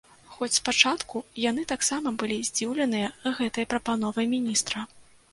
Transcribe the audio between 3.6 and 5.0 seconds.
прапановай міністра.